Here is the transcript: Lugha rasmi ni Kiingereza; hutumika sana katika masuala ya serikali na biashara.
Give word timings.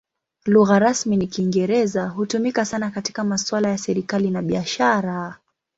Lugha 0.45 0.79
rasmi 0.79 1.17
ni 1.17 1.27
Kiingereza; 1.27 2.07
hutumika 2.07 2.65
sana 2.65 2.91
katika 2.91 3.23
masuala 3.23 3.69
ya 3.69 3.77
serikali 3.77 4.31
na 4.31 4.41
biashara. 4.41 5.37